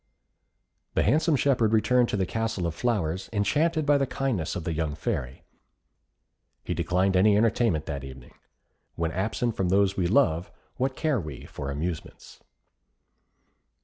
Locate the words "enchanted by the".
3.31-4.07